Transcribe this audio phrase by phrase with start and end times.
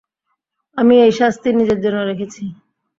[0.77, 2.43] আমি এই শাস্তি নিজের জন্য রেখেছি।